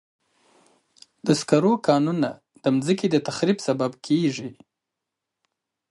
د 1.25 1.27
سکرو 1.39 1.73
کانونه 1.87 2.29
د 2.63 2.65
مځکې 2.75 3.07
د 3.11 3.15
تخریب 3.27 3.57
سبب 3.67 3.91
کېږي. 4.05 4.49